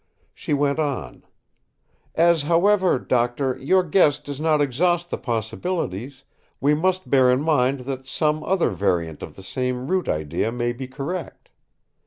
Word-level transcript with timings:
She 0.33 0.51
went 0.55 0.79
on: 0.79 1.25
"As 2.15 2.41
however, 2.41 2.97
Doctor, 2.97 3.55
your 3.59 3.83
guess 3.83 4.17
does 4.17 4.41
not 4.41 4.59
exhaust 4.59 5.11
the 5.11 5.17
possibilities, 5.19 6.23
we 6.59 6.73
must 6.73 7.11
bear 7.11 7.29
in 7.29 7.41
mind 7.43 7.81
that 7.81 8.07
some 8.07 8.43
other 8.43 8.71
variant 8.71 9.21
of 9.21 9.35
the 9.35 9.43
same 9.43 9.89
root 9.89 10.09
idea 10.09 10.51
may 10.51 10.73
be 10.73 10.87
correct. 10.87 11.49